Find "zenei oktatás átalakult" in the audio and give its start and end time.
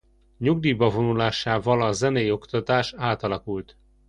1.91-3.77